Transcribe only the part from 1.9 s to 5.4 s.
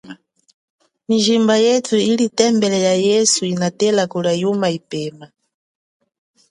ili tembele ya yesu inatela kulia yuma ipema.